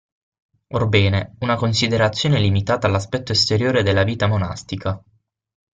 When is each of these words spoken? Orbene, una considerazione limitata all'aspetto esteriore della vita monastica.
Orbene, 0.69 1.35
una 1.41 1.57
considerazione 1.57 2.39
limitata 2.39 2.87
all'aspetto 2.87 3.33
esteriore 3.33 3.83
della 3.83 4.01
vita 4.03 4.25
monastica. 4.25 4.99